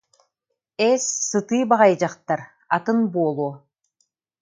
[0.91, 2.39] Эс, сытыы баҕайы дьахтар,
[2.75, 3.53] атын буолуо